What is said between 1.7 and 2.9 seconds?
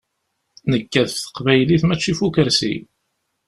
mačči ɣef ukersi.